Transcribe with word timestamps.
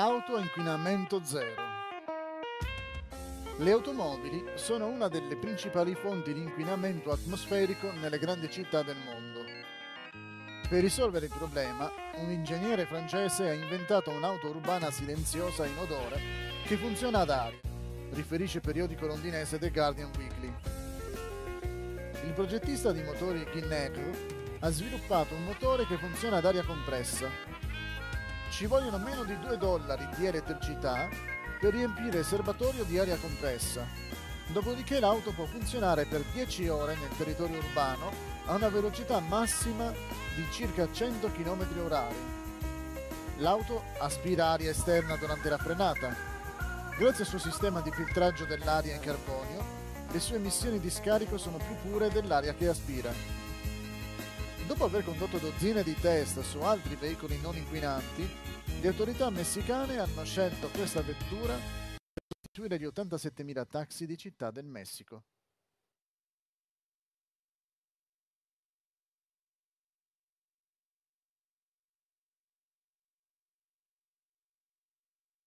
Auto 0.00 0.38
inquinamento 0.38 1.20
zero. 1.24 1.60
Le 3.56 3.70
automobili 3.72 4.44
sono 4.54 4.86
una 4.86 5.08
delle 5.08 5.34
principali 5.34 5.96
fonti 5.96 6.32
di 6.32 6.40
inquinamento 6.40 7.10
atmosferico 7.10 7.90
nelle 8.00 8.20
grandi 8.20 8.48
città 8.48 8.84
del 8.84 8.94
mondo. 9.04 9.40
Per 10.68 10.80
risolvere 10.80 11.26
il 11.26 11.34
problema, 11.36 11.90
un 12.14 12.30
ingegnere 12.30 12.86
francese 12.86 13.48
ha 13.48 13.52
inventato 13.52 14.10
un'auto 14.10 14.46
urbana 14.46 14.88
silenziosa 14.92 15.66
in 15.66 15.76
odore 15.76 16.20
che 16.64 16.76
funziona 16.76 17.22
ad 17.22 17.30
aria, 17.30 17.58
riferisce 18.12 18.58
il 18.58 18.62
periodico 18.62 19.04
londinese 19.04 19.58
The 19.58 19.70
Guardian 19.72 20.12
Weekly. 20.16 20.54
Il 22.24 22.32
progettista 22.34 22.92
di 22.92 23.02
motori 23.02 23.44
Guinness 23.50 23.98
ha 24.60 24.70
sviluppato 24.70 25.34
un 25.34 25.42
motore 25.42 25.86
che 25.86 25.96
funziona 25.96 26.36
ad 26.36 26.44
aria 26.44 26.62
compressa 26.62 27.66
ci 28.58 28.66
vogliono 28.66 28.98
meno 28.98 29.22
di 29.22 29.38
2 29.38 29.56
dollari 29.56 30.04
di 30.16 30.26
elettricità 30.26 31.08
per 31.60 31.72
riempire 31.72 32.18
il 32.18 32.24
serbatoio 32.24 32.82
di 32.82 32.98
aria 32.98 33.16
compressa. 33.16 33.86
Dopodiché 34.48 34.98
l'auto 34.98 35.30
può 35.30 35.44
funzionare 35.44 36.06
per 36.06 36.24
10 36.32 36.66
ore 36.66 36.96
nel 36.96 37.16
territorio 37.16 37.58
urbano 37.58 38.10
a 38.46 38.54
una 38.54 38.68
velocità 38.68 39.20
massima 39.20 39.92
di 40.34 40.44
circa 40.50 40.90
100 40.90 41.30
km 41.30 41.66
h 41.88 42.14
L'auto 43.36 43.84
aspira 44.00 44.48
aria 44.48 44.70
esterna 44.70 45.14
durante 45.14 45.48
la 45.48 45.58
frenata. 45.58 46.12
Grazie 46.98 47.22
al 47.22 47.30
suo 47.30 47.38
sistema 47.38 47.80
di 47.80 47.92
filtraggio 47.92 48.44
dell'aria 48.44 48.92
in 48.92 49.00
carbonio, 49.00 49.64
le 50.10 50.18
sue 50.18 50.34
emissioni 50.34 50.80
di 50.80 50.90
scarico 50.90 51.38
sono 51.38 51.58
più 51.58 51.76
pure 51.88 52.10
dell'aria 52.10 52.54
che 52.54 52.66
aspira. 52.66 53.46
Dopo 54.68 54.84
aver 54.84 55.02
condotto 55.02 55.38
dozzine 55.38 55.82
di 55.82 55.94
test 55.94 56.40
su 56.42 56.58
altri 56.58 56.94
veicoli 56.94 57.40
non 57.40 57.56
inquinanti, 57.56 58.28
le 58.82 58.88
autorità 58.88 59.30
messicane 59.30 59.96
hanno 59.96 60.22
scelto 60.24 60.68
questa 60.68 61.00
vettura 61.00 61.54
per 61.54 62.22
sostituire 62.28 62.78
gli 62.78 62.84
87.000 62.84 63.66
taxi 63.66 64.04
di 64.04 64.18
Città 64.18 64.50
del 64.50 64.66
Messico. 64.66 65.24